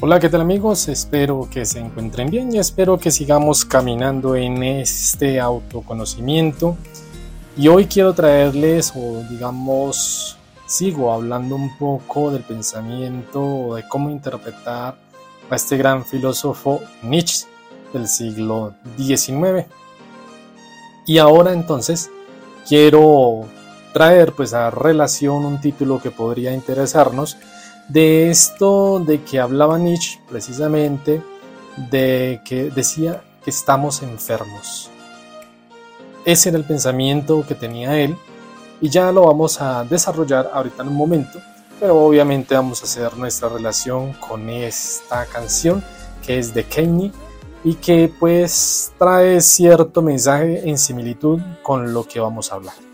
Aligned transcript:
Hola, 0.00 0.20
¿qué 0.20 0.28
tal 0.28 0.42
amigos? 0.42 0.86
Espero 0.86 1.48
que 1.50 1.66
se 1.66 1.80
encuentren 1.80 2.30
bien 2.30 2.54
y 2.54 2.58
espero 2.60 3.00
que 3.00 3.10
sigamos 3.10 3.64
caminando 3.64 4.36
en 4.36 4.62
este 4.62 5.40
autoconocimiento. 5.40 6.76
Y 7.56 7.66
hoy 7.66 7.86
quiero 7.86 8.14
traerles, 8.14 8.92
o 8.94 9.24
digamos, 9.28 10.38
sigo 10.66 11.12
hablando 11.12 11.56
un 11.56 11.76
poco 11.78 12.30
del 12.30 12.44
pensamiento 12.44 13.42
o 13.44 13.74
de 13.74 13.88
cómo 13.88 14.08
interpretar 14.08 14.94
a 15.50 15.56
este 15.56 15.76
gran 15.76 16.04
filósofo 16.04 16.80
Nietzsche 17.02 17.48
del 17.92 18.06
siglo 18.06 18.74
XIX. 18.96 19.66
Y 21.08 21.18
ahora 21.18 21.52
entonces 21.52 22.08
quiero 22.68 23.46
traer 23.92 24.32
pues 24.32 24.54
a 24.54 24.70
relación 24.70 25.44
un 25.44 25.60
título 25.60 26.00
que 26.00 26.12
podría 26.12 26.54
interesarnos 26.54 27.36
de 27.88 28.30
esto 28.30 29.00
de 29.00 29.22
que 29.22 29.40
hablaba 29.40 29.78
Nietzsche 29.78 30.20
precisamente, 30.28 31.22
de 31.90 32.40
que 32.44 32.70
decía 32.70 33.22
que 33.42 33.50
estamos 33.50 34.02
enfermos. 34.02 34.90
Ese 36.24 36.50
era 36.50 36.58
el 36.58 36.64
pensamiento 36.64 37.44
que 37.46 37.54
tenía 37.54 37.98
él 37.98 38.16
y 38.80 38.90
ya 38.90 39.10
lo 39.10 39.26
vamos 39.26 39.60
a 39.60 39.84
desarrollar 39.84 40.50
ahorita 40.52 40.82
en 40.82 40.88
un 40.88 40.96
momento, 40.96 41.40
pero 41.80 41.98
obviamente 41.98 42.54
vamos 42.54 42.82
a 42.82 42.84
hacer 42.84 43.16
nuestra 43.16 43.48
relación 43.48 44.12
con 44.14 44.48
esta 44.50 45.24
canción 45.26 45.82
que 46.24 46.38
es 46.38 46.52
de 46.52 46.64
Kenny 46.64 47.10
y 47.64 47.74
que 47.74 48.12
pues 48.20 48.92
trae 48.98 49.40
cierto 49.40 50.02
mensaje 50.02 50.68
en 50.68 50.76
similitud 50.76 51.40
con 51.62 51.92
lo 51.92 52.04
que 52.04 52.20
vamos 52.20 52.52
a 52.52 52.56
hablar. 52.56 52.87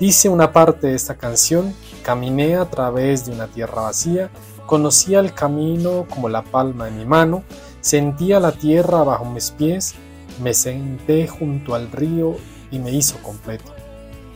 Dice 0.00 0.28
una 0.28 0.52
parte 0.52 0.88
de 0.88 0.94
esta 0.94 1.16
canción, 1.16 1.74
caminé 2.02 2.56
a 2.56 2.68
través 2.68 3.26
de 3.26 3.32
una 3.32 3.46
tierra 3.46 3.82
vacía, 3.82 4.30
conocía 4.66 5.20
el 5.20 5.32
camino 5.32 6.06
como 6.10 6.28
la 6.28 6.42
palma 6.42 6.86
de 6.86 6.90
mi 6.90 7.04
mano, 7.04 7.44
sentía 7.80 8.40
la 8.40 8.52
tierra 8.52 9.02
bajo 9.02 9.24
mis 9.24 9.50
pies, 9.50 9.94
me 10.42 10.52
senté 10.52 11.28
junto 11.28 11.74
al 11.74 11.90
río 11.92 12.36
y 12.70 12.78
me 12.78 12.90
hizo 12.90 13.18
completo. 13.18 13.72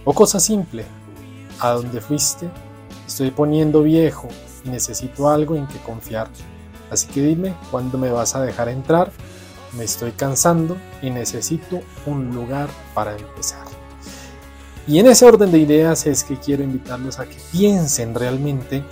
O 0.05 0.15
cosa 0.15 0.39
simple, 0.39 0.85
¿a 1.61 1.71
dónde 1.71 2.01
fuiste? 2.01 2.49
Estoy 3.07 3.31
poniendo 3.31 3.83
viejo 3.83 4.29
y 4.65 4.71
necesito 4.71 5.29
algo 5.29 5.57
en 5.57 5.67
que 5.67 5.79
confiar. 5.79 6.29
Así 6.91 7.07
que 7.09 7.21
dime 7.21 7.55
cuándo 7.71 7.99
me 7.99 8.11
vas 8.11 8.35
a 8.35 8.43
dejar 8.43 8.69
entrar. 8.69 9.11
Me 9.77 9.85
estoy 9.85 10.13
cansando 10.13 10.77
y 11.03 11.11
necesito 11.11 11.81
un 12.07 12.35
lugar 12.35 12.69
para 12.95 13.17
empezar. 13.17 13.78
Y 14.89 14.99
en 14.99 15.07
ese 15.07 15.27
orden 15.27 15.53
de 15.53 15.59
ideas 15.59 16.07
es 16.07 16.25
que 16.25 16.39
quiero 16.39 16.63
invitarlos 16.63 17.19
a 17.19 17.27
que 17.27 17.37
piensen 17.53 18.15
realmente 18.15 18.83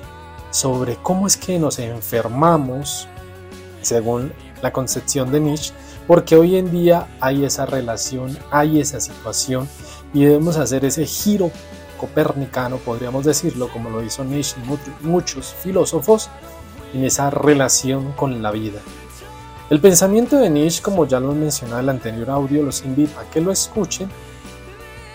sobre 0.50 0.96
cómo 0.96 1.26
es 1.26 1.38
que 1.38 1.58
nos 1.58 1.78
enfermamos, 1.78 3.08
según 3.80 4.30
la 4.60 4.74
concepción 4.74 5.32
de 5.32 5.40
Nietzsche, 5.40 5.72
porque 6.06 6.36
hoy 6.36 6.56
en 6.56 6.70
día 6.70 7.08
hay 7.18 7.46
esa 7.46 7.64
relación, 7.64 8.36
hay 8.50 8.78
esa 8.78 9.00
situación 9.00 9.66
y 10.12 10.24
debemos 10.24 10.58
hacer 10.58 10.84
ese 10.84 11.06
giro 11.06 11.50
copernicano, 11.96 12.76
podríamos 12.76 13.24
decirlo, 13.24 13.70
como 13.72 13.88
lo 13.88 14.02
hizo 14.02 14.22
Nietzsche 14.22 14.56
y 14.60 15.06
muchos 15.06 15.54
filósofos, 15.54 16.28
en 16.92 17.04
esa 17.06 17.30
relación 17.30 18.12
con 18.12 18.42
la 18.42 18.50
vida. 18.50 18.80
El 19.70 19.80
pensamiento 19.80 20.36
de 20.36 20.50
Nietzsche, 20.50 20.82
como 20.82 21.06
ya 21.06 21.20
lo 21.20 21.32
mencioné 21.32 21.72
en 21.72 21.78
el 21.80 21.88
anterior 21.88 22.30
audio, 22.30 22.62
los 22.62 22.84
invito 22.84 23.18
a 23.18 23.24
que 23.30 23.40
lo 23.40 23.50
escuchen 23.50 24.10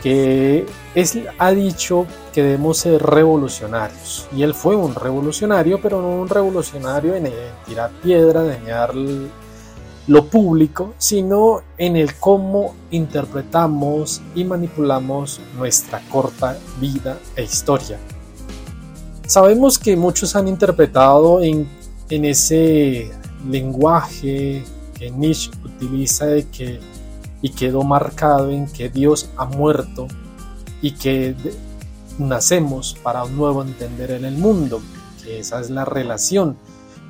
que 0.01 0.65
es, 0.95 1.17
ha 1.37 1.51
dicho 1.51 2.07
que 2.33 2.41
debemos 2.41 2.77
ser 2.79 3.01
revolucionarios. 3.01 4.27
Y 4.35 4.43
él 4.43 4.53
fue 4.53 4.75
un 4.75 4.95
revolucionario, 4.95 5.79
pero 5.81 6.01
no 6.01 6.09
un 6.09 6.29
revolucionario 6.29 7.15
en, 7.15 7.29
tirar 7.65 7.91
piedra, 8.01 8.43
dañar 8.43 8.93
lo 10.07 10.25
público, 10.25 10.93
sino 10.97 11.61
en 11.77 11.95
el 11.95 12.15
cómo 12.15 12.75
interpretamos 12.89 14.21
y 14.33 14.43
manipulamos 14.43 15.39
nuestra 15.57 16.01
corta 16.09 16.57
vida 16.79 17.17
e 17.35 17.43
historia. 17.43 17.99
Sabemos 19.27 19.77
que 19.77 19.95
muchos 19.95 20.35
han 20.35 20.47
interpretado 20.47 21.41
en, 21.41 21.67
en 22.09 22.25
ese 22.25 23.11
lenguaje 23.47 24.63
que 24.97 25.11
Nietzsche 25.11 25.51
utiliza 25.63 26.25
de 26.25 26.47
que 26.47 26.79
y 27.41 27.49
quedó 27.49 27.83
marcado 27.83 28.49
en 28.49 28.67
que 28.67 28.89
Dios 28.89 29.29
ha 29.37 29.45
muerto 29.45 30.07
y 30.81 30.91
que 30.91 31.35
nacemos 32.17 32.95
para 33.01 33.23
un 33.23 33.35
nuevo 33.35 33.63
entender 33.63 34.11
en 34.11 34.25
el 34.25 34.37
mundo, 34.37 34.81
que 35.23 35.39
esa 35.39 35.59
es 35.59 35.69
la 35.69 35.85
relación, 35.85 36.57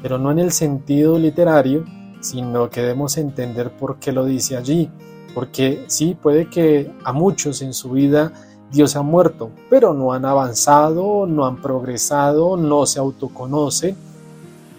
pero 0.02 0.18
no 0.18 0.32
en 0.32 0.40
el 0.40 0.52
sentido 0.52 1.18
literario, 1.20 1.86
sino 2.22 2.70
que 2.70 2.82
debemos 2.82 3.18
entender 3.18 3.72
por 3.72 3.98
qué 3.98 4.12
lo 4.12 4.26
dice 4.26 4.58
allí, 4.58 4.90
porque 5.34 5.86
sí, 5.88 6.18
puede 6.22 6.50
que 6.50 6.92
a 7.04 7.14
muchos 7.14 7.62
en 7.62 7.74
su 7.74 7.92
vida 7.92 8.32
Dios 8.72 8.96
ha 8.96 9.02
muerto, 9.02 9.50
pero 9.70 9.94
no 9.94 10.14
han 10.14 10.26
avanzado, 10.26 11.26
no 11.26 11.46
han 11.46 11.62
progresado, 11.62 12.56
no 12.58 12.86
se 12.86 13.00
autoconocen 13.00 13.96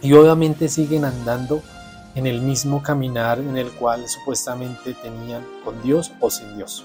y 0.00 0.12
obviamente 0.14 0.68
siguen 0.68 1.04
andando 1.04 1.60
en 2.14 2.26
el 2.26 2.40
mismo 2.40 2.82
caminar 2.82 3.38
en 3.38 3.56
el 3.56 3.70
cual 3.72 4.08
supuestamente 4.08 4.94
tenían 4.94 5.44
con 5.64 5.80
Dios 5.82 6.12
o 6.20 6.30
sin 6.30 6.56
Dios. 6.56 6.84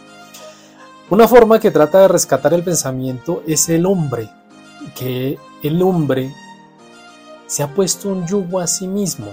Una 1.10 1.28
forma 1.28 1.60
que 1.60 1.72
trata 1.72 2.02
de 2.02 2.08
rescatar 2.08 2.54
el 2.54 2.64
pensamiento 2.64 3.44
es 3.48 3.70
el 3.70 3.86
hombre, 3.86 4.30
que 4.96 5.38
el 5.64 5.82
hombre 5.82 6.34
se 7.46 7.64
ha 7.64 7.74
puesto 7.74 8.10
un 8.10 8.28
yugo 8.28 8.60
a 8.60 8.68
sí 8.68 8.88
mismo 8.88 9.28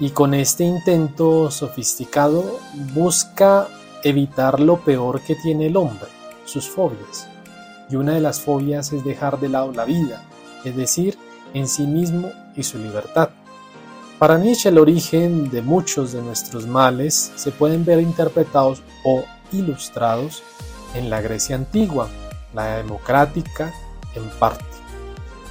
y 0.00 0.10
con 0.10 0.32
este 0.32 0.64
intento 0.64 1.50
sofisticado 1.50 2.58
busca 2.94 3.68
evitar 4.02 4.60
lo 4.60 4.78
peor 4.78 5.20
que 5.20 5.34
tiene 5.34 5.66
el 5.66 5.76
hombre, 5.76 6.08
sus 6.44 6.68
fobias. 6.68 7.28
Y 7.90 7.96
una 7.96 8.14
de 8.14 8.20
las 8.20 8.40
fobias 8.40 8.92
es 8.92 9.04
dejar 9.04 9.40
de 9.40 9.48
lado 9.48 9.72
la 9.72 9.84
vida, 9.84 10.24
es 10.64 10.76
decir, 10.76 11.18
en 11.54 11.66
sí 11.68 11.86
mismo 11.86 12.30
y 12.54 12.62
su 12.62 12.78
libertad. 12.78 13.30
Para 14.18 14.36
Nietzsche 14.36 14.68
el 14.68 14.78
origen 14.78 15.48
de 15.48 15.62
muchos 15.62 16.12
de 16.12 16.20
nuestros 16.20 16.66
males 16.66 17.30
se 17.36 17.52
pueden 17.52 17.84
ver 17.84 18.00
interpretados 18.00 18.82
o 19.04 19.22
ilustrados 19.52 20.42
en 20.94 21.08
la 21.08 21.20
Grecia 21.20 21.54
antigua, 21.54 22.08
la 22.52 22.78
democrática 22.78 23.72
en 24.16 24.24
parte. 24.40 24.64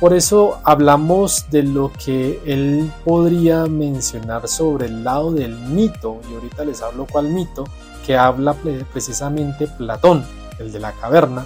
Por 0.01 0.13
eso 0.13 0.59
hablamos 0.65 1.49
de 1.49 1.63
lo 1.63 1.93
que 1.93 2.41
él 2.45 2.91
podría 3.05 3.67
mencionar 3.67 4.49
sobre 4.49 4.87
el 4.87 5.05
lado 5.05 5.31
del 5.31 5.55
mito, 5.55 6.19
y 6.29 6.35
ahorita 6.35 6.65
les 6.65 6.81
hablo 6.81 7.07
cuál 7.09 7.29
mito, 7.29 7.63
que 8.05 8.17
habla 8.17 8.53
precisamente 8.91 9.67
Platón, 9.67 10.25
el 10.59 10.73
de 10.73 10.79
la 10.81 10.91
caverna, 10.91 11.45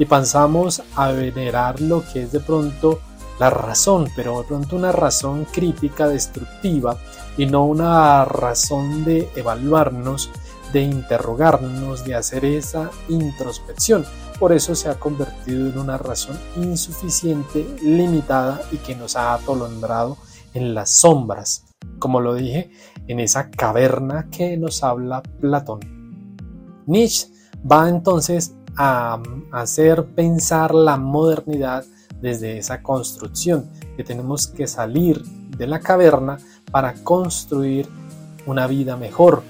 y 0.00 0.04
pasamos 0.04 0.82
a 0.96 1.12
venerar 1.12 1.80
lo 1.80 2.02
que 2.12 2.22
es 2.24 2.32
de 2.32 2.40
pronto 2.40 3.00
la 3.40 3.48
razón, 3.48 4.08
pero 4.14 4.38
de 4.38 4.44
pronto 4.46 4.76
una 4.76 4.92
razón 4.92 5.46
crítica, 5.46 6.06
destructiva, 6.06 6.98
y 7.38 7.46
no 7.46 7.64
una 7.64 8.26
razón 8.26 9.02
de 9.02 9.30
evaluarnos, 9.34 10.30
de 10.74 10.82
interrogarnos, 10.82 12.04
de 12.04 12.14
hacer 12.14 12.44
esa 12.44 12.90
introspección. 13.08 14.04
Por 14.38 14.52
eso 14.52 14.74
se 14.74 14.90
ha 14.90 15.00
convertido 15.00 15.70
en 15.70 15.78
una 15.78 15.96
razón 15.96 16.38
insuficiente, 16.56 17.66
limitada 17.82 18.60
y 18.72 18.76
que 18.76 18.94
nos 18.94 19.16
ha 19.16 19.32
atolondrado 19.32 20.18
en 20.52 20.74
las 20.74 20.90
sombras, 20.90 21.64
como 21.98 22.20
lo 22.20 22.34
dije, 22.34 22.70
en 23.08 23.20
esa 23.20 23.50
caverna 23.50 24.28
que 24.30 24.58
nos 24.58 24.84
habla 24.84 25.22
Platón. 25.22 25.80
Nietzsche 26.86 27.28
va 27.70 27.88
entonces 27.88 28.54
a 28.76 29.18
hacer 29.50 30.14
pensar 30.14 30.74
la 30.74 30.98
modernidad 30.98 31.84
desde 32.20 32.58
esa 32.58 32.82
construcción, 32.82 33.68
que 33.96 34.04
tenemos 34.04 34.46
que 34.46 34.66
salir 34.66 35.22
de 35.24 35.66
la 35.66 35.80
caverna 35.80 36.38
para 36.70 36.94
construir 36.94 37.88
una 38.46 38.66
vida 38.66 38.96
mejor. 38.96 39.42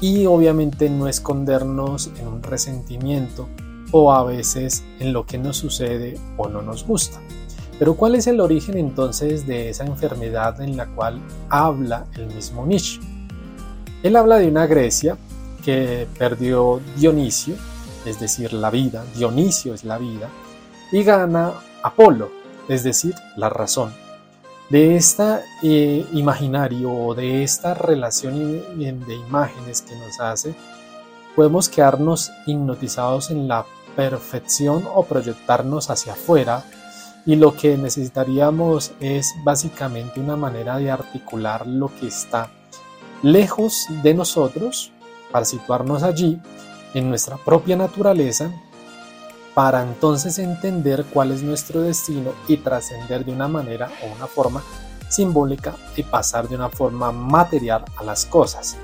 Y 0.00 0.26
obviamente 0.26 0.90
no 0.90 1.08
escondernos 1.08 2.10
en 2.18 2.28
un 2.28 2.42
resentimiento 2.42 3.48
o 3.90 4.12
a 4.12 4.24
veces 4.24 4.84
en 5.00 5.12
lo 5.12 5.26
que 5.26 5.38
nos 5.38 5.56
sucede 5.56 6.18
o 6.36 6.48
no 6.48 6.62
nos 6.62 6.86
gusta. 6.86 7.20
Pero 7.78 7.94
¿cuál 7.94 8.16
es 8.16 8.26
el 8.26 8.40
origen 8.40 8.76
entonces 8.76 9.46
de 9.46 9.70
esa 9.70 9.84
enfermedad 9.84 10.60
en 10.60 10.76
la 10.76 10.86
cual 10.86 11.20
habla 11.48 12.06
el 12.16 12.26
mismo 12.26 12.66
Nietzsche? 12.66 13.00
Él 14.02 14.16
habla 14.16 14.38
de 14.38 14.48
una 14.48 14.66
Grecia 14.66 15.16
que 15.64 16.06
perdió 16.18 16.80
Dionisio, 16.96 17.54
es 18.04 18.18
decir, 18.20 18.52
la 18.52 18.70
vida, 18.70 19.04
Dionisio 19.16 19.74
es 19.74 19.84
la 19.84 19.98
vida, 19.98 20.28
y 20.92 21.02
gana 21.02 21.52
Apolo, 21.82 22.30
es 22.68 22.82
decir, 22.82 23.14
la 23.36 23.48
razón. 23.48 23.92
De 24.70 24.96
este 24.96 25.42
imaginario 26.12 26.92
o 26.92 27.14
de 27.14 27.42
esta 27.42 27.74
relación 27.74 28.38
de 28.78 29.14
imágenes 29.14 29.82
que 29.82 29.96
nos 29.96 30.20
hace, 30.20 30.54
podemos 31.34 31.68
quedarnos 31.68 32.30
hipnotizados 32.46 33.30
en 33.30 33.48
la 33.48 33.64
perfección 33.96 34.84
o 34.94 35.04
proyectarnos 35.04 35.88
hacia 35.90 36.12
afuera 36.12 36.64
y 37.24 37.36
lo 37.36 37.54
que 37.56 37.76
necesitaríamos 37.76 38.92
es 39.00 39.34
básicamente 39.44 40.20
una 40.20 40.36
manera 40.36 40.78
de 40.78 40.90
articular 40.90 41.66
lo 41.66 41.88
que 41.94 42.06
está 42.08 42.50
lejos 43.22 43.86
de 44.02 44.14
nosotros 44.14 44.92
para 45.30 45.44
situarnos 45.44 46.02
allí 46.02 46.40
en 46.94 47.08
nuestra 47.08 47.36
propia 47.36 47.76
naturaleza 47.76 48.50
para 49.58 49.82
entonces 49.82 50.38
entender 50.38 51.04
cuál 51.12 51.32
es 51.32 51.42
nuestro 51.42 51.80
destino 51.80 52.30
y 52.46 52.58
trascender 52.58 53.24
de 53.24 53.32
una 53.32 53.48
manera 53.48 53.90
o 54.04 54.14
una 54.14 54.28
forma 54.28 54.62
simbólica 55.08 55.74
y 55.96 56.04
pasar 56.04 56.48
de 56.48 56.54
una 56.54 56.68
forma 56.68 57.10
material 57.10 57.84
a 57.96 58.04
las 58.04 58.24
cosas. 58.24 58.76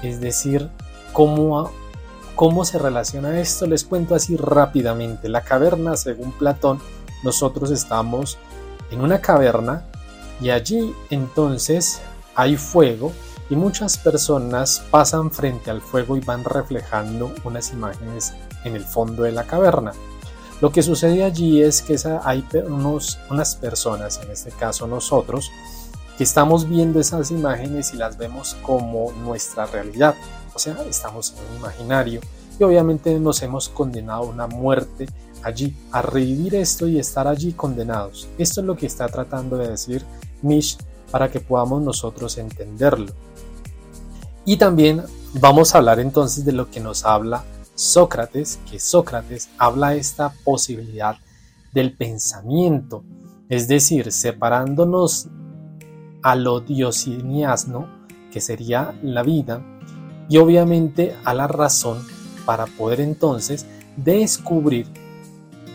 Es 0.00 0.20
decir, 0.20 0.70
cómo, 1.12 1.72
cómo 2.36 2.64
se 2.64 2.78
relaciona 2.78 3.40
esto, 3.40 3.66
les 3.66 3.82
cuento 3.82 4.14
así 4.14 4.36
rápidamente. 4.36 5.28
La 5.28 5.40
caverna, 5.40 5.96
según 5.96 6.30
Platón, 6.30 6.78
nosotros 7.24 7.72
estamos 7.72 8.38
en 8.92 9.00
una 9.00 9.20
caverna 9.20 9.86
y 10.40 10.50
allí 10.50 10.94
entonces 11.10 12.00
hay 12.36 12.56
fuego 12.56 13.10
y 13.50 13.56
muchas 13.56 13.98
personas 13.98 14.84
pasan 14.88 15.32
frente 15.32 15.72
al 15.72 15.82
fuego 15.82 16.16
y 16.16 16.20
van 16.20 16.44
reflejando 16.44 17.34
unas 17.42 17.72
imágenes 17.72 18.34
en 18.62 18.76
el 18.76 18.84
fondo 18.84 19.24
de 19.24 19.32
la 19.32 19.48
caverna. 19.48 19.92
Lo 20.62 20.70
que 20.70 20.80
sucede 20.84 21.24
allí 21.24 21.60
es 21.60 21.82
que 21.82 21.96
hay 22.22 22.46
unos, 22.68 23.18
unas 23.28 23.56
personas, 23.56 24.20
en 24.22 24.30
este 24.30 24.52
caso 24.52 24.86
nosotros, 24.86 25.50
que 26.16 26.22
estamos 26.22 26.68
viendo 26.68 27.00
esas 27.00 27.32
imágenes 27.32 27.92
y 27.94 27.96
las 27.96 28.16
vemos 28.16 28.56
como 28.62 29.10
nuestra 29.10 29.66
realidad. 29.66 30.14
O 30.54 30.60
sea, 30.60 30.76
estamos 30.88 31.34
en 31.36 31.50
un 31.50 31.56
imaginario 31.58 32.20
y 32.60 32.62
obviamente 32.62 33.18
nos 33.18 33.42
hemos 33.42 33.68
condenado 33.70 34.22
a 34.22 34.26
una 34.26 34.46
muerte 34.46 35.08
allí, 35.42 35.76
a 35.90 36.00
revivir 36.00 36.54
esto 36.54 36.86
y 36.86 37.00
estar 37.00 37.26
allí 37.26 37.54
condenados. 37.54 38.28
Esto 38.38 38.60
es 38.60 38.66
lo 38.68 38.76
que 38.76 38.86
está 38.86 39.08
tratando 39.08 39.56
de 39.56 39.66
decir 39.66 40.04
Mish 40.42 40.78
para 41.10 41.28
que 41.28 41.40
podamos 41.40 41.82
nosotros 41.82 42.38
entenderlo. 42.38 43.12
Y 44.44 44.58
también 44.58 45.02
vamos 45.34 45.74
a 45.74 45.78
hablar 45.78 45.98
entonces 45.98 46.44
de 46.44 46.52
lo 46.52 46.70
que 46.70 46.78
nos 46.78 47.04
habla 47.04 47.42
Sócrates, 47.74 48.58
que 48.70 48.78
Sócrates 48.78 49.48
habla 49.58 49.94
esta 49.94 50.32
posibilidad 50.44 51.16
del 51.72 51.96
pensamiento, 51.96 53.04
es 53.48 53.68
decir, 53.68 54.12
separándonos 54.12 55.28
a 56.22 56.36
lo 56.36 56.60
diosiniasno, 56.60 57.88
que 58.30 58.40
sería 58.40 58.98
la 59.02 59.22
vida, 59.22 59.62
y 60.28 60.38
obviamente 60.38 61.14
a 61.24 61.34
la 61.34 61.48
razón 61.48 62.04
para 62.46 62.66
poder 62.66 63.00
entonces 63.00 63.66
descubrir 63.96 64.86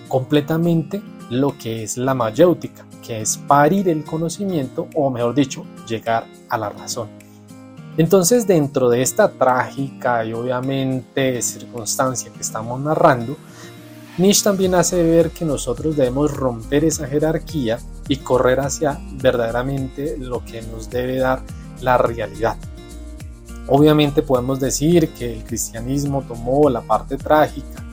completamente 0.08 1.02
lo 1.30 1.58
que 1.58 1.84
es 1.84 1.98
la 1.98 2.14
mayéutica, 2.14 2.86
que 3.06 3.22
es 3.22 3.38
parir 3.38 3.90
el 3.90 4.04
conocimiento 4.04 4.88
o 4.96 5.10
mejor 5.10 5.36
dicho, 5.36 5.66
llegar 5.88 6.26
a 6.50 6.58
la 6.58 6.70
razón. 6.70 7.10
Entonces, 7.98 8.46
dentro 8.46 8.90
de 8.90 9.02
esta 9.02 9.28
trágica 9.30 10.24
y 10.24 10.32
obviamente 10.34 11.42
circunstancia 11.42 12.32
que 12.32 12.42
estamos 12.42 12.80
narrando, 12.80 13.36
Nietzsche 14.20 14.44
también 14.44 14.76
hace 14.76 15.02
ver 15.02 15.32
que 15.32 15.46
nosotros 15.46 15.96
debemos 15.98 16.32
romper 16.32 16.86
esa 16.86 17.08
jerarquía 17.08 17.80
y 18.08 18.18
correr 18.18 18.60
hacia 18.60 19.00
verdaderamente 19.22 20.16
lo 20.18 20.46
que 20.46 20.62
nos 20.62 20.90
debe 20.90 21.18
dar 21.18 21.42
la 21.82 21.98
realidad. 21.98 22.58
Obviamente 23.68 24.22
podemos 24.22 24.60
decir 24.60 25.10
que 25.10 25.34
el 25.34 25.44
cristianismo 25.44 26.24
tomó 26.28 26.70
la 26.70 26.82
parte 26.82 27.18
trágica, 27.18 27.84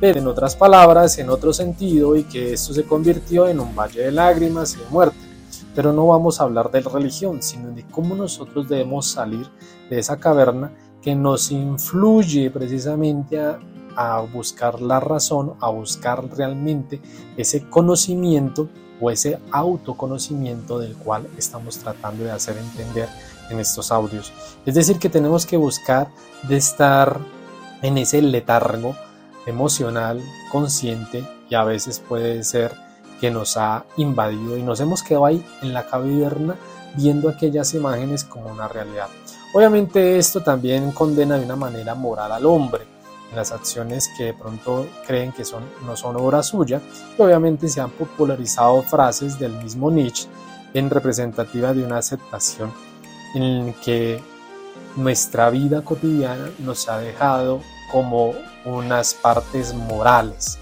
pero 0.00 0.18
en 0.18 0.26
otras 0.26 0.56
palabras, 0.56 1.18
en 1.18 1.30
otro 1.30 1.52
sentido, 1.52 2.16
y 2.16 2.24
que 2.24 2.54
esto 2.54 2.74
se 2.74 2.84
convirtió 2.84 3.46
en 3.46 3.60
un 3.60 3.74
valle 3.76 4.00
de 4.02 4.12
lágrimas 4.12 4.74
y 4.74 4.78
de 4.78 4.90
muerte. 4.90 5.31
Pero 5.74 5.92
no 5.92 6.06
vamos 6.06 6.40
a 6.40 6.44
hablar 6.44 6.70
de 6.70 6.80
religión, 6.80 7.42
sino 7.42 7.70
de 7.70 7.86
cómo 7.86 8.14
nosotros 8.14 8.68
debemos 8.68 9.06
salir 9.06 9.46
de 9.88 9.98
esa 9.98 10.18
caverna 10.18 10.72
que 11.02 11.14
nos 11.14 11.50
influye 11.50 12.50
precisamente 12.50 13.38
a, 13.40 14.20
buscar 14.32 14.80
la 14.80 15.00
razón, 15.00 15.54
a 15.60 15.68
buscar 15.68 16.24
realmente 16.34 17.00
ese 17.36 17.68
conocimiento 17.68 18.68
o 19.00 19.10
ese 19.10 19.38
autoconocimiento 19.50 20.78
del 20.78 20.96
cual 20.96 21.26
estamos 21.36 21.78
tratando 21.78 22.24
de 22.24 22.30
hacer 22.30 22.56
entender 22.56 23.08
en 23.50 23.60
estos 23.60 23.92
audios. 23.92 24.32
Es 24.64 24.74
decir, 24.74 24.98
que 24.98 25.10
tenemos 25.10 25.44
que 25.44 25.56
buscar 25.56 26.08
de 26.48 26.56
estar 26.56 27.18
en 27.82 27.98
ese 27.98 28.22
letargo 28.22 28.94
emocional, 29.44 30.22
consciente 30.50 31.26
y 31.50 31.54
a 31.54 31.64
veces 31.64 31.98
puede 31.98 32.44
ser 32.44 32.72
que 33.22 33.30
nos 33.30 33.56
ha 33.56 33.84
invadido 33.98 34.58
y 34.58 34.64
nos 34.64 34.80
hemos 34.80 35.04
quedado 35.04 35.26
ahí 35.26 35.46
en 35.62 35.72
la 35.72 35.86
caverna 35.86 36.56
viendo 36.96 37.28
aquellas 37.28 37.72
imágenes 37.72 38.24
como 38.24 38.50
una 38.50 38.66
realidad. 38.66 39.06
Obviamente 39.54 40.18
esto 40.18 40.40
también 40.40 40.90
condena 40.90 41.36
de 41.36 41.44
una 41.44 41.54
manera 41.54 41.94
moral 41.94 42.32
al 42.32 42.44
hombre 42.44 42.82
en 43.30 43.36
las 43.36 43.52
acciones 43.52 44.10
que 44.18 44.24
de 44.24 44.34
pronto 44.34 44.88
creen 45.06 45.30
que 45.30 45.44
son, 45.44 45.62
no 45.86 45.96
son 45.96 46.16
obra 46.16 46.42
suya 46.42 46.80
y 47.16 47.22
obviamente 47.22 47.68
se 47.68 47.80
han 47.80 47.90
popularizado 47.90 48.82
frases 48.82 49.38
del 49.38 49.52
mismo 49.52 49.88
Nietzsche 49.92 50.28
en 50.74 50.90
representativa 50.90 51.72
de 51.72 51.84
una 51.84 51.98
aceptación 51.98 52.72
en 53.36 53.72
que 53.84 54.20
nuestra 54.96 55.48
vida 55.48 55.82
cotidiana 55.82 56.50
nos 56.58 56.88
ha 56.88 56.98
dejado 56.98 57.60
como 57.92 58.34
unas 58.64 59.14
partes 59.14 59.74
morales 59.74 60.58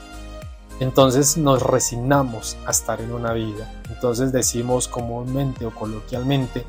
entonces 0.81 1.37
nos 1.37 1.63
resignamos 1.63 2.57
a 2.67 2.71
estar 2.71 3.01
en 3.01 3.13
una 3.13 3.33
vida. 3.33 3.71
Entonces 3.91 4.33
decimos 4.33 4.89
comúnmente 4.89 5.67
o 5.67 5.71
coloquialmente, 5.71 6.65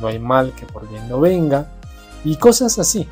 no 0.00 0.06
hay 0.06 0.18
mal 0.18 0.52
que 0.54 0.66
por 0.66 0.88
bien 0.88 1.08
no 1.08 1.18
venga, 1.18 1.68
y 2.24 2.36
cosas 2.36 2.78
así. 2.78 3.08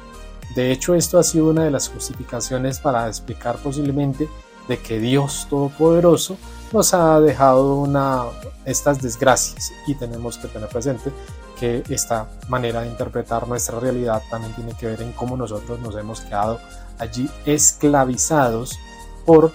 De 0.54 0.70
hecho, 0.70 0.94
esto 0.94 1.18
ha 1.18 1.22
sido 1.22 1.48
una 1.48 1.64
de 1.64 1.70
las 1.70 1.88
justificaciones 1.88 2.78
para 2.78 3.08
explicar 3.08 3.56
posiblemente 3.56 4.28
de 4.68 4.78
que 4.78 5.00
Dios 5.00 5.46
Todopoderoso 5.48 6.36
nos 6.72 6.92
ha 6.94 7.18
dejado 7.20 7.76
una, 7.76 8.24
estas 8.64 9.00
desgracias 9.00 9.72
y 9.86 9.94
tenemos 9.94 10.38
que 10.38 10.48
tener 10.48 10.68
presente 10.68 11.10
que 11.58 11.82
esta 11.88 12.28
manera 12.48 12.82
de 12.82 12.88
interpretar 12.88 13.46
nuestra 13.48 13.78
realidad 13.78 14.22
también 14.30 14.54
tiene 14.54 14.74
que 14.74 14.86
ver 14.86 15.02
en 15.02 15.12
cómo 15.12 15.36
nosotros 15.36 15.80
nos 15.80 15.96
hemos 15.96 16.20
quedado 16.20 16.60
allí 16.98 17.30
esclavizados 17.46 18.78
por 19.24 19.52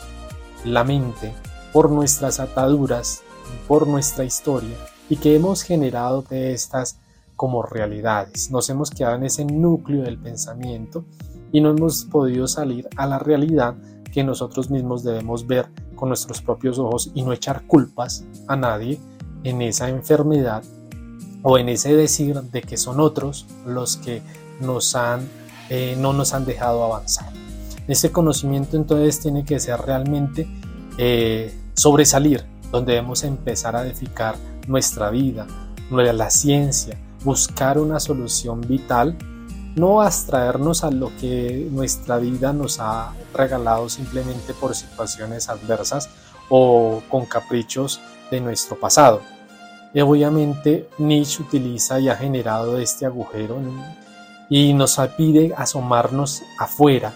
la 0.65 0.83
mente, 0.83 1.33
por 1.73 1.91
nuestras 1.91 2.39
ataduras, 2.39 3.21
por 3.67 3.87
nuestra 3.87 4.23
historia 4.23 4.75
y 5.09 5.17
que 5.17 5.35
hemos 5.35 5.61
generado 5.61 6.21
de 6.21 6.53
estas 6.53 6.99
como 7.35 7.63
realidades. 7.63 8.51
Nos 8.51 8.69
hemos 8.69 8.89
quedado 8.89 9.15
en 9.15 9.23
ese 9.23 9.45
núcleo 9.45 10.03
del 10.03 10.17
pensamiento 10.17 11.05
y 11.51 11.61
no 11.61 11.69
hemos 11.69 12.05
podido 12.05 12.47
salir 12.47 12.89
a 12.97 13.05
la 13.05 13.19
realidad 13.19 13.75
que 14.11 14.23
nosotros 14.23 14.69
mismos 14.69 15.03
debemos 15.03 15.45
ver 15.45 15.69
con 15.95 16.09
nuestros 16.09 16.41
propios 16.41 16.79
ojos 16.79 17.11
y 17.13 17.21
no 17.21 17.33
echar 17.33 17.65
culpas 17.67 18.25
a 18.47 18.55
nadie 18.55 18.99
en 19.43 19.61
esa 19.61 19.89
enfermedad 19.89 20.63
o 21.43 21.57
en 21.57 21.69
ese 21.69 21.95
decir 21.95 22.41
de 22.41 22.61
que 22.61 22.77
son 22.77 22.99
otros 22.99 23.45
los 23.65 23.97
que 23.97 24.21
nos 24.59 24.95
han, 24.95 25.27
eh, 25.69 25.95
no 25.99 26.13
nos 26.13 26.33
han 26.33 26.45
dejado 26.45 26.83
avanzar. 26.83 27.31
Ese 27.87 28.11
conocimiento 28.11 28.75
entonces 28.75 29.19
tiene 29.21 29.45
que 29.45 29.59
ser 29.59 29.79
realmente 29.79 30.47
eh, 30.97 31.53
sobresalir, 31.73 32.43
donde 32.71 32.93
debemos 32.93 33.23
empezar 33.23 33.75
a 33.75 33.85
edificar 33.85 34.35
nuestra 34.67 35.09
vida, 35.09 35.47
la 35.89 36.29
ciencia, 36.29 36.97
buscar 37.23 37.77
una 37.77 37.99
solución 37.99 38.61
vital, 38.61 39.17
no 39.75 40.01
abstraernos 40.01 40.83
a 40.83 40.91
lo 40.91 41.15
que 41.17 41.67
nuestra 41.71 42.17
vida 42.17 42.51
nos 42.51 42.79
ha 42.79 43.13
regalado 43.33 43.87
simplemente 43.89 44.53
por 44.53 44.75
situaciones 44.75 45.47
adversas 45.49 46.09
o 46.49 47.01
con 47.09 47.25
caprichos 47.25 48.01
de 48.31 48.41
nuestro 48.41 48.77
pasado. 48.77 49.21
Y 49.93 50.01
obviamente 50.01 50.89
Nietzsche 50.97 51.43
utiliza 51.43 51.99
y 51.99 52.09
ha 52.09 52.15
generado 52.15 52.77
este 52.79 53.05
agujero 53.05 53.61
y 54.49 54.73
nos 54.73 54.99
pide 55.15 55.53
asomarnos 55.55 56.43
afuera 56.59 57.13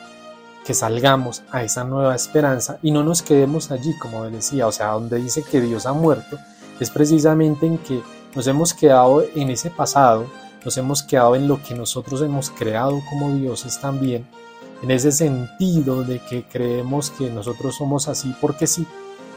que 0.65 0.73
salgamos 0.73 1.43
a 1.51 1.63
esa 1.63 1.83
nueva 1.83 2.15
esperanza 2.15 2.77
y 2.81 2.91
no 2.91 3.03
nos 3.03 3.21
quedemos 3.21 3.71
allí, 3.71 3.97
como 3.97 4.29
decía, 4.29 4.67
o 4.67 4.71
sea, 4.71 4.91
donde 4.91 5.17
dice 5.17 5.43
que 5.43 5.61
Dios 5.61 5.85
ha 5.85 5.93
muerto, 5.93 6.37
es 6.79 6.89
precisamente 6.89 7.65
en 7.65 7.77
que 7.77 8.01
nos 8.35 8.47
hemos 8.47 8.73
quedado 8.73 9.23
en 9.35 9.49
ese 9.49 9.69
pasado, 9.69 10.27
nos 10.63 10.77
hemos 10.77 11.03
quedado 11.03 11.35
en 11.35 11.47
lo 11.47 11.61
que 11.61 11.75
nosotros 11.75 12.21
hemos 12.21 12.49
creado 12.49 13.01
como 13.09 13.33
dioses 13.33 13.79
también, 13.79 14.27
en 14.83 14.91
ese 14.91 15.11
sentido 15.11 16.03
de 16.03 16.19
que 16.19 16.43
creemos 16.43 17.11
que 17.11 17.29
nosotros 17.29 17.75
somos 17.75 18.07
así 18.07 18.33
porque 18.39 18.67
sí, 18.67 18.85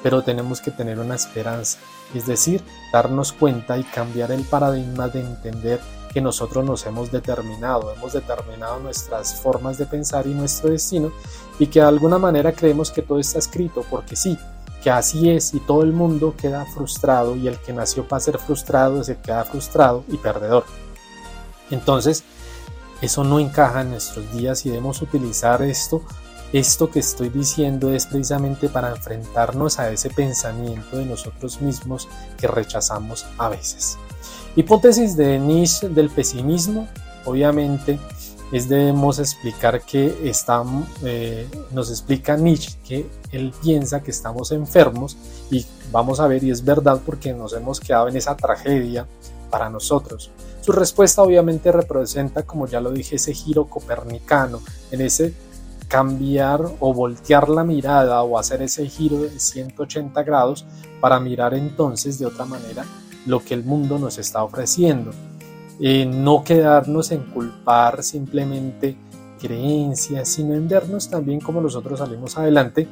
pero 0.03 0.23
tenemos 0.23 0.61
que 0.61 0.71
tener 0.71 0.99
una 0.99 1.15
esperanza, 1.15 1.79
es 2.15 2.27
decir, 2.27 2.63
darnos 2.93 3.33
cuenta 3.33 3.79
y 3.79 3.85
cambiar 3.85 4.33
el 4.33 4.43
paradigma 4.43 5.09
de 5.09 5.21
entender 5.21 5.81
que 6.15 6.21
nosotros 6.21 6.65
nos 6.65 6.87
hemos 6.87 7.11
determinado, 7.11 7.93
hemos 7.93 8.13
determinado 8.13 8.79
nuestras 8.79 9.35
formas 9.41 9.79
de 9.79 9.87
pensar 9.87 10.29
y 10.29 10.33
nuestro 10.33 10.71
destino 10.71 11.13
y 11.59 11.67
que 11.67 11.81
de 11.81 11.87
alguna 11.87 12.19
manera 12.19 12.53
creemos 12.53 12.93
que 12.93 13.03
todo 13.03 13.19
está 13.19 13.41
escrito 13.41 13.85
porque 13.91 14.15
sí, 14.15 14.39
que 14.81 14.93
así 14.93 15.29
es 15.29 15.53
y 15.55 15.59
todo 15.59 15.83
el 15.83 15.93
mundo 15.93 16.37
queda 16.41 16.67
frustrado 16.67 17.35
y 17.35 17.49
el 17.49 17.59
que 17.59 17.73
nació 17.73 18.07
para 18.07 18.21
ser 18.21 18.39
frustrado 18.39 19.03
se 19.03 19.19
queda 19.19 19.45
frustrado 19.45 20.05
y 20.07 20.17
perdedor. 20.17 20.65
Entonces, 21.73 22.23
eso 23.01 23.25
no 23.25 23.41
encaja 23.41 23.81
en 23.81 23.91
nuestros 23.91 24.33
días 24.33 24.65
y 24.67 24.69
debemos 24.69 25.03
utilizar 25.03 25.63
esto. 25.63 26.03
Esto 26.53 26.93
que 26.93 27.01
estoy 27.01 27.29
diciendo 27.29 27.93
es 27.93 28.07
precisamente 28.07 28.69
para 28.69 28.91
enfrentarnos 28.91 29.81
a 29.81 29.91
ese 29.91 30.11
pensamiento 30.11 30.97
de 30.97 31.07
nosotros 31.07 31.61
mismos 31.61 32.09
que 32.39 32.47
rechazamos 32.47 33.27
a 33.37 33.49
veces. 33.49 33.99
Hipótesis 34.57 35.17
de 35.17 35.41
Nietzsche 35.41 35.89
del 35.89 36.11
pesimismo, 36.11 36.87
obviamente 37.25 37.99
es 38.53 38.69
debemos 38.69 39.19
explicar 39.19 39.81
que 39.83 40.29
estamos, 40.29 40.87
eh, 41.03 41.49
nos 41.73 41.91
explica 41.91 42.37
Nietzsche 42.37 42.79
que 42.87 43.11
él 43.33 43.53
piensa 43.61 44.01
que 44.01 44.13
estamos 44.13 44.53
enfermos 44.53 45.17
y 45.51 45.67
vamos 45.91 46.21
a 46.21 46.29
ver 46.29 46.45
y 46.45 46.53
es 46.53 46.65
verdad 46.65 47.01
porque 47.05 47.33
nos 47.33 47.53
hemos 47.53 47.81
quedado 47.81 48.07
en 48.07 48.17
esa 48.17 48.37
tragedia 48.37 49.09
para 49.51 49.69
nosotros. 49.69 50.31
Su 50.61 50.71
respuesta 50.71 51.23
obviamente 51.23 51.73
representa, 51.73 52.45
como 52.45 52.69
ya 52.69 52.81
lo 52.81 52.93
dije, 52.93 53.17
ese 53.17 53.35
giro 53.35 53.65
copernicano, 53.65 54.61
en 54.93 55.01
ese 55.01 55.35
cambiar 55.89 56.63
o 56.79 56.95
voltear 56.95 57.49
la 57.49 57.65
mirada 57.65 58.23
o 58.23 58.39
hacer 58.39 58.63
ese 58.63 58.89
giro 58.89 59.19
de 59.19 59.41
180 59.41 60.23
grados 60.23 60.65
para 61.01 61.19
mirar 61.19 61.55
entonces 61.55 62.21
de 62.21 62.27
otra 62.27 62.45
manera 62.45 62.85
lo 63.27 63.41
que 63.41 63.55
el 63.55 63.65
mundo 63.65 63.99
nos 63.99 64.19
está 64.19 64.45
ofreciendo 64.45 65.13
no 65.79 66.45
quedarnos 66.45 67.11
en 67.11 67.23
culpar 67.25 68.03
simplemente 68.03 68.97
creencias, 69.41 70.29
sino 70.29 70.55
en 70.55 70.69
vernos 70.69 71.11
también 71.11 71.41
como 71.41 71.61
nosotros 71.61 71.99
salimos 71.99 72.39
adelante. 72.39 72.89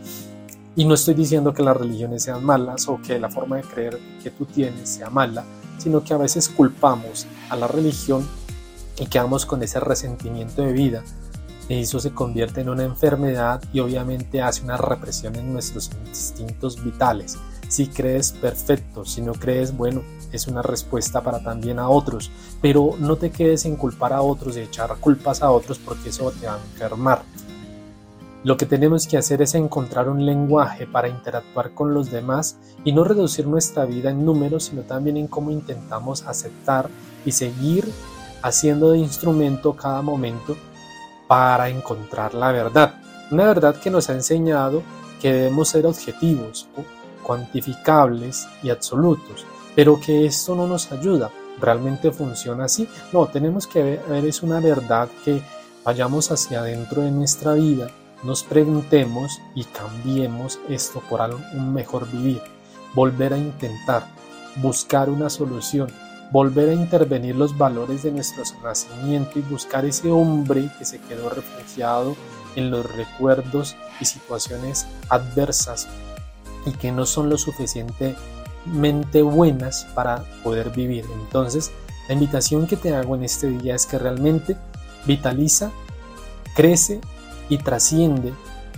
Y 0.74 0.84
no 0.84 0.94
estoy 0.94 1.14
diciendo 1.14 1.52
que 1.52 1.62
las 1.62 1.76
religiones 1.76 2.22
sean 2.22 2.44
malas 2.44 2.88
o 2.88 3.00
que 3.00 3.18
la 3.18 3.30
forma 3.30 3.56
de 3.56 3.62
creer 3.62 3.98
que 4.22 4.30
tú 4.30 4.46
tienes 4.46 4.88
sea 4.88 5.10
mala, 5.10 5.44
sino 5.78 6.02
que 6.02 6.14
a 6.14 6.16
veces 6.16 6.48
culpamos 6.48 7.26
a 7.50 7.56
la 7.56 7.68
religión 7.68 8.26
y 8.98 9.06
quedamos 9.06 9.44
con 9.44 9.62
ese 9.62 9.80
resentimiento 9.80 10.62
de 10.62 10.72
vida. 10.72 11.04
Eso 11.68 12.00
se 12.00 12.12
convierte 12.12 12.62
en 12.62 12.70
una 12.70 12.84
enfermedad 12.84 13.62
y 13.72 13.80
obviamente 13.80 14.42
hace 14.42 14.64
una 14.64 14.76
represión 14.76 15.36
en 15.36 15.52
nuestros 15.52 15.90
instintos 16.06 16.82
vitales. 16.82 17.38
Si 17.72 17.86
crees, 17.86 18.32
perfecto. 18.32 19.06
Si 19.06 19.22
no 19.22 19.32
crees, 19.32 19.74
bueno, 19.74 20.02
es 20.30 20.46
una 20.46 20.60
respuesta 20.60 21.22
para 21.22 21.42
también 21.42 21.78
a 21.78 21.88
otros. 21.88 22.30
Pero 22.60 22.96
no 22.98 23.16
te 23.16 23.30
quedes 23.30 23.64
en 23.64 23.76
culpar 23.76 24.12
a 24.12 24.20
otros 24.20 24.58
y 24.58 24.60
echar 24.60 24.94
culpas 25.00 25.40
a 25.40 25.50
otros 25.50 25.78
porque 25.78 26.10
eso 26.10 26.30
te 26.32 26.46
va 26.46 26.56
a 26.56 26.58
enfermar. 26.58 27.22
Lo 28.44 28.58
que 28.58 28.66
tenemos 28.66 29.06
que 29.06 29.16
hacer 29.16 29.40
es 29.40 29.54
encontrar 29.54 30.10
un 30.10 30.26
lenguaje 30.26 30.86
para 30.86 31.08
interactuar 31.08 31.72
con 31.72 31.94
los 31.94 32.10
demás 32.10 32.58
y 32.84 32.92
no 32.92 33.04
reducir 33.04 33.46
nuestra 33.46 33.86
vida 33.86 34.10
en 34.10 34.26
números, 34.26 34.64
sino 34.64 34.82
también 34.82 35.16
en 35.16 35.26
cómo 35.26 35.50
intentamos 35.50 36.26
aceptar 36.26 36.90
y 37.24 37.32
seguir 37.32 37.90
haciendo 38.42 38.90
de 38.90 38.98
instrumento 38.98 39.72
cada 39.76 40.02
momento 40.02 40.58
para 41.26 41.70
encontrar 41.70 42.34
la 42.34 42.52
verdad. 42.52 42.96
Una 43.30 43.46
verdad 43.46 43.76
que 43.76 43.88
nos 43.88 44.10
ha 44.10 44.12
enseñado 44.12 44.82
que 45.22 45.32
debemos 45.32 45.70
ser 45.70 45.86
objetivos, 45.86 46.68
cuantificables 47.22 48.46
y 48.62 48.70
absolutos, 48.70 49.46
pero 49.74 50.00
que 50.00 50.26
esto 50.26 50.54
no 50.54 50.66
nos 50.66 50.90
ayuda. 50.92 51.30
¿Realmente 51.60 52.10
funciona 52.10 52.64
así? 52.64 52.88
No, 53.12 53.26
tenemos 53.26 53.66
que 53.66 53.82
ver, 53.82 54.24
es 54.24 54.42
una 54.42 54.60
verdad 54.60 55.08
que 55.24 55.42
vayamos 55.84 56.30
hacia 56.30 56.60
adentro 56.60 57.02
de 57.02 57.10
nuestra 57.10 57.54
vida, 57.54 57.88
nos 58.22 58.44
preguntemos 58.44 59.40
y 59.54 59.64
cambiemos 59.64 60.60
esto 60.68 61.02
por 61.10 61.20
un 61.54 61.74
mejor 61.74 62.08
vivir, 62.10 62.40
volver 62.94 63.34
a 63.34 63.38
intentar, 63.38 64.06
buscar 64.56 65.10
una 65.10 65.28
solución, 65.28 65.92
volver 66.30 66.68
a 66.70 66.74
intervenir 66.74 67.34
los 67.34 67.56
valores 67.58 68.04
de 68.04 68.12
nuestro 68.12 68.44
nacimiento 68.62 69.38
y 69.38 69.42
buscar 69.42 69.84
ese 69.84 70.10
hombre 70.10 70.70
que 70.78 70.84
se 70.84 71.00
quedó 71.00 71.30
refugiado 71.30 72.16
en 72.54 72.70
los 72.70 72.90
recuerdos 72.94 73.76
y 74.00 74.04
situaciones 74.04 74.86
adversas 75.08 75.88
y 76.66 76.72
que 76.72 76.92
no 76.92 77.06
son 77.06 77.28
lo 77.28 77.38
suficientemente 77.38 79.22
buenas 79.22 79.86
para 79.94 80.24
poder 80.42 80.70
vivir. 80.70 81.04
Entonces, 81.20 81.70
la 82.08 82.14
invitación 82.14 82.66
que 82.66 82.76
te 82.76 82.94
hago 82.94 83.14
en 83.14 83.24
este 83.24 83.48
día 83.48 83.74
es 83.74 83.86
que 83.86 83.98
realmente 83.98 84.56
vitaliza, 85.06 85.70
crece 86.54 87.00
y 87.48 87.58
trasciende 87.58 88.32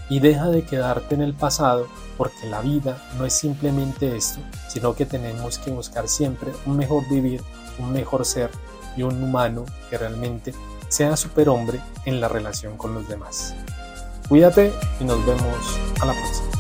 y 0.08 0.20
deja 0.20 0.48
de 0.48 0.64
quedarte 0.64 1.14
en 1.14 1.22
el 1.22 1.34
pasado 1.34 1.86
porque 2.16 2.46
la 2.46 2.60
vida 2.60 3.02
no 3.18 3.24
es 3.24 3.32
simplemente 3.32 4.16
esto, 4.16 4.40
sino 4.68 4.94
que 4.94 5.06
tenemos 5.06 5.58
que 5.58 5.70
buscar 5.70 6.08
siempre 6.08 6.52
un 6.66 6.76
mejor 6.76 7.08
vivir, 7.08 7.42
un 7.78 7.92
mejor 7.92 8.24
ser 8.24 8.50
y 8.96 9.02
un 9.02 9.22
humano 9.22 9.64
que 9.90 9.98
realmente 9.98 10.54
sea 10.88 11.16
superhombre 11.16 11.80
en 12.04 12.20
la 12.20 12.28
relación 12.28 12.76
con 12.76 12.94
los 12.94 13.08
demás. 13.08 13.54
Cuídate 14.28 14.72
y 15.00 15.04
nos 15.04 15.24
vemos 15.26 15.78
a 16.00 16.06
la 16.06 16.12
próxima. 16.12 16.53